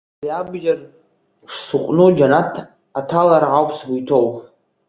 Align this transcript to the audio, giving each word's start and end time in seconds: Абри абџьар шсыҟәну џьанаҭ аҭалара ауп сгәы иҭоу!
Абри 0.39 0.59
абџьар 0.59 0.79
шсыҟәну 1.51 2.09
џьанаҭ 2.17 2.53
аҭалара 2.99 3.47
ауп 3.57 3.71
сгәы 3.77 3.95
иҭоу! 3.99 4.27